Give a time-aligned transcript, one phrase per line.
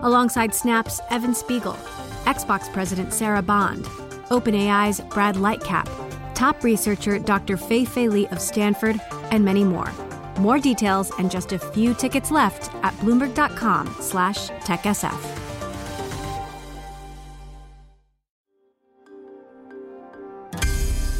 [0.00, 1.76] alongside Snap's Evan Spiegel,
[2.24, 3.84] Xbox President Sarah Bond,
[4.30, 5.88] OpenAI's Brad Lightcap,
[6.34, 7.56] top researcher Dr.
[7.56, 9.00] Fei Fei Li of Stanford,
[9.30, 9.92] and many more.
[10.38, 15.38] More details and just a few tickets left at bloomberg.com/techsf.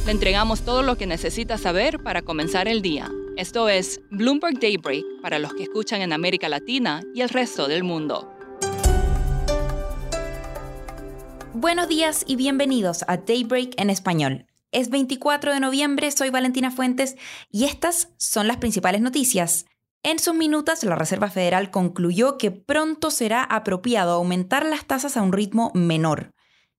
[0.09, 3.11] Le entregamos todo lo que necesita saber para comenzar el día.
[3.37, 7.85] Esto es Bloomberg Daybreak para los que escuchan en América Latina y el resto del
[7.85, 8.38] mundo.
[11.61, 14.47] Buenos días y bienvenidos a Daybreak en español.
[14.71, 17.17] Es 24 de noviembre, soy Valentina Fuentes
[17.51, 19.67] y estas son las principales noticias.
[20.05, 25.23] En sus minutos, la Reserva Federal concluyó que pronto será apropiado aumentar las tasas a
[25.23, 26.31] un ritmo menor.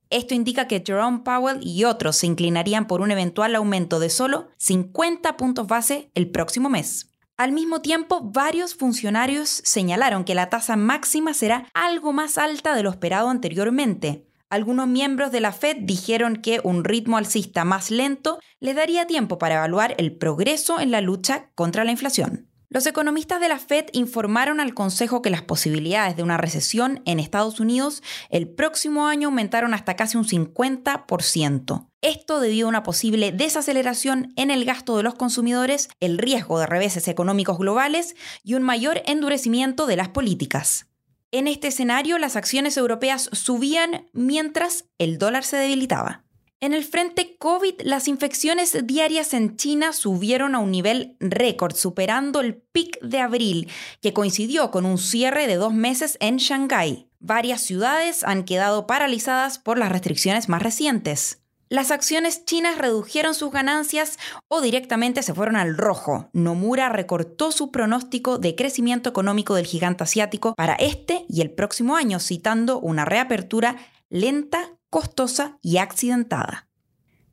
[0.10, 4.48] Esto indica que Jerome Powell y otros se inclinarían por un eventual aumento de solo
[4.60, 7.12] 50 puntos base el próximo mes.
[7.36, 12.84] Al mismo tiempo, varios funcionarios señalaron que la tasa máxima será algo más alta de
[12.84, 14.29] lo esperado anteriormente.
[14.52, 19.38] Algunos miembros de la Fed dijeron que un ritmo alcista más lento le daría tiempo
[19.38, 22.50] para evaluar el progreso en la lucha contra la inflación.
[22.72, 27.20] Los economistas de la Fed informaron al Consejo que las posibilidades de una recesión en
[27.20, 31.88] Estados Unidos el próximo año aumentaron hasta casi un 50%.
[32.02, 36.66] Esto debido a una posible desaceleración en el gasto de los consumidores, el riesgo de
[36.66, 40.89] reveses económicos globales y un mayor endurecimiento de las políticas.
[41.32, 46.24] En este escenario, las acciones europeas subían mientras el dólar se debilitaba.
[46.62, 52.42] En el frente COVID, las infecciones diarias en China subieron a un nivel récord, superando
[52.42, 53.70] el pic de abril,
[54.02, 57.08] que coincidió con un cierre de dos meses en Shanghái.
[57.20, 61.42] Varias ciudades han quedado paralizadas por las restricciones más recientes.
[61.72, 66.28] Las acciones chinas redujeron sus ganancias o directamente se fueron al rojo.
[66.34, 71.96] Nomura recortó su pronóstico de crecimiento económico del gigante asiático para este y el próximo
[71.96, 73.76] año, citando una reapertura
[74.10, 76.68] lenta, costosa y accidentada.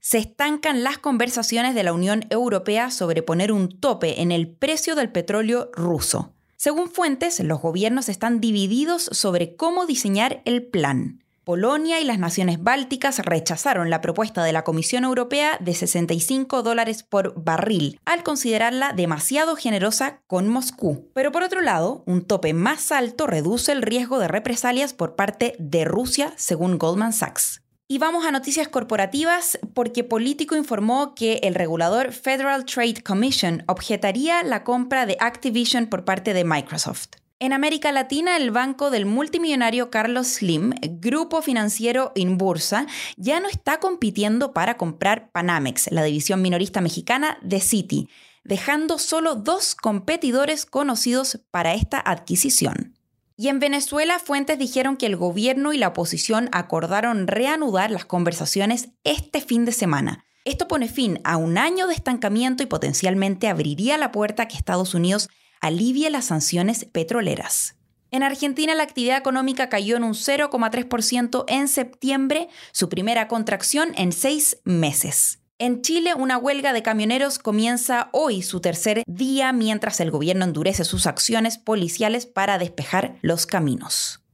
[0.00, 4.94] Se estancan las conversaciones de la Unión Europea sobre poner un tope en el precio
[4.96, 6.34] del petróleo ruso.
[6.56, 11.24] Según fuentes, los gobiernos están divididos sobre cómo diseñar el plan.
[11.46, 17.04] Polonia y las naciones bálticas rechazaron la propuesta de la Comisión Europea de 65 dólares
[17.04, 21.08] por barril, al considerarla demasiado generosa con Moscú.
[21.14, 25.54] Pero por otro lado, un tope más alto reduce el riesgo de represalias por parte
[25.60, 27.62] de Rusia, según Goldman Sachs.
[27.86, 34.42] Y vamos a noticias corporativas porque Político informó que el regulador Federal Trade Commission objetaría
[34.42, 37.10] la compra de Activision por parte de Microsoft.
[37.38, 42.86] En América Latina, el banco del multimillonario Carlos Slim, grupo financiero en bursa,
[43.18, 48.08] ya no está compitiendo para comprar Panamex, la división minorista mexicana de Citi,
[48.42, 52.96] dejando solo dos competidores conocidos para esta adquisición.
[53.36, 58.88] Y en Venezuela, fuentes dijeron que el gobierno y la oposición acordaron reanudar las conversaciones
[59.04, 60.24] este fin de semana.
[60.46, 64.56] Esto pone fin a un año de estancamiento y potencialmente abriría la puerta a que
[64.56, 65.28] Estados Unidos
[65.60, 67.76] alivie las sanciones petroleras.
[68.10, 74.12] En Argentina la actividad económica cayó en un 0,3% en septiembre, su primera contracción en
[74.12, 75.40] seis meses.
[75.58, 80.84] En Chile, una huelga de camioneros comienza hoy su tercer día mientras el gobierno endurece
[80.84, 84.25] sus acciones policiales para despejar los caminos.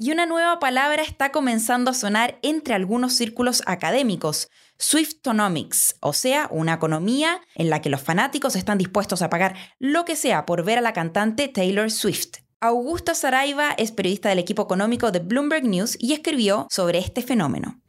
[0.00, 4.48] Y una nueva palabra está comenzando a sonar entre algunos círculos académicos,
[4.78, 10.04] Swiftonomics, o sea, una economía en la que los fanáticos están dispuestos a pagar lo
[10.04, 12.36] que sea por ver a la cantante Taylor Swift.
[12.60, 17.80] Augusto Saraiva es periodista del equipo económico de Bloomberg News y escribió sobre este fenómeno.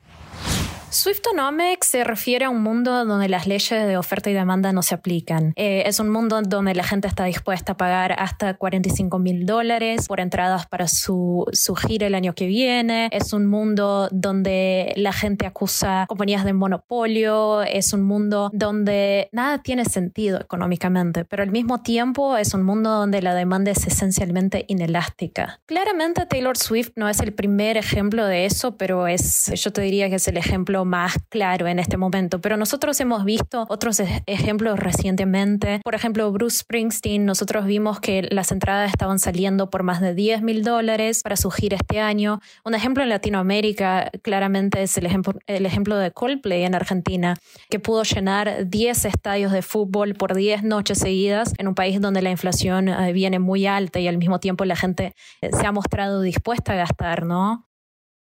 [0.92, 4.96] Swiftonomics se refiere a un mundo donde las leyes de oferta y demanda no se
[4.96, 5.54] aplican.
[5.56, 10.08] Eh, es un mundo donde la gente está dispuesta a pagar hasta 45 mil dólares
[10.08, 13.10] por entradas para su, su gira el año que viene.
[13.12, 17.62] Es un mundo donde la gente acusa compañías de monopolio.
[17.62, 22.90] Es un mundo donde nada tiene sentido económicamente, pero al mismo tiempo es un mundo
[22.90, 25.60] donde la demanda es esencialmente inelástica.
[25.68, 30.10] Claramente Taylor Swift no es el primer ejemplo de eso, pero es, yo te diría
[30.10, 34.80] que es el ejemplo más claro en este momento, pero nosotros hemos visto otros ejemplos
[34.80, 35.82] recientemente.
[35.84, 40.42] Por ejemplo, Bruce Springsteen, nosotros vimos que las entradas estaban saliendo por más de 10
[40.42, 42.40] mil dólares para su gira este año.
[42.64, 47.36] Un ejemplo en Latinoamérica claramente es el ejemplo, el ejemplo de Coldplay en Argentina,
[47.70, 52.22] que pudo llenar 10 estadios de fútbol por 10 noches seguidas en un país donde
[52.22, 55.72] la inflación eh, viene muy alta y al mismo tiempo la gente eh, se ha
[55.72, 57.69] mostrado dispuesta a gastar, ¿no?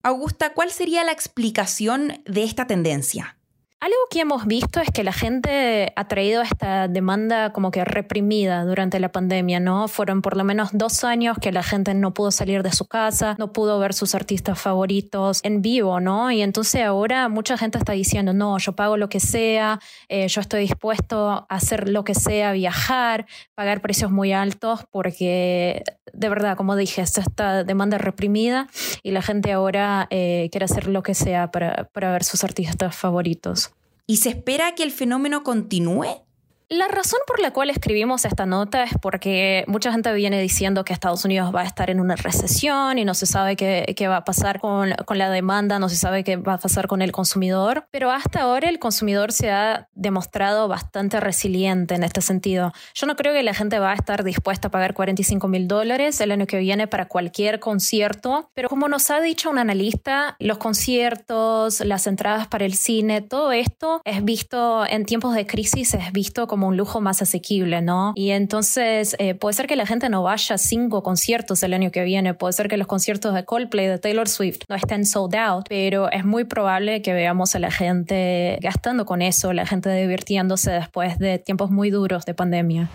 [0.07, 3.39] Augusta, ¿cuál sería la explicación de esta tendencia?
[3.85, 8.65] Algo que hemos visto es que la gente ha traído esta demanda como que reprimida
[8.65, 9.89] durante la pandemia, ¿no?
[9.89, 13.37] Fueron por lo menos dos años que la gente no pudo salir de su casa,
[13.39, 16.31] no pudo ver sus artistas favoritos en vivo, ¿no?
[16.31, 20.41] Y entonces ahora mucha gente está diciendo, no, yo pago lo que sea, eh, yo
[20.41, 25.85] estoy dispuesto a hacer lo que sea, viajar, pagar precios muy altos, porque
[26.15, 28.67] de verdad, como dije, esta demanda reprimida
[29.03, 32.97] y la gente ahora eh, quiere hacer lo que sea para, para ver sus artistas
[32.97, 33.74] favoritos.
[34.07, 36.27] ¿Y se espera que el fenómeno continúe?
[36.71, 40.95] La razón por la cual escribimos esta nota es porque mucha gente viene diciendo que
[40.95, 44.17] Estados Unidos va a estar en una recesión y no se sabe qué, qué va
[44.19, 47.13] a pasar con, con, la demanda, no se sabe qué va a pasar con el
[47.13, 52.73] consumidor, pero hasta ahora el consumidor se ha demostrado bastante resiliente en este sentido.
[52.95, 56.19] Yo no creo que la gente va a estar dispuesta a pagar 45 mil dólares
[56.23, 60.57] el año que viene para cualquier concierto, pero como nos ha dicho un analista, los
[60.57, 66.11] conciertos, las entradas para el cine, todo esto es visto en tiempos de crisis, es
[66.11, 68.13] visto como un lujo más asequible, ¿no?
[68.15, 71.91] Y entonces eh, puede ser que la gente no vaya a cinco conciertos el año
[71.91, 75.35] que viene, puede ser que los conciertos de Coldplay, de Taylor Swift, no estén sold
[75.35, 79.93] out, pero es muy probable que veamos a la gente gastando con eso, la gente
[79.93, 82.89] divirtiéndose después de tiempos muy duros de pandemia.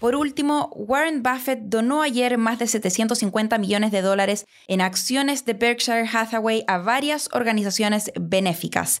[0.00, 5.54] Por último, Warren Buffett donó ayer más de 750 millones de dólares en acciones de
[5.54, 9.00] Berkshire Hathaway a varias organizaciones benéficas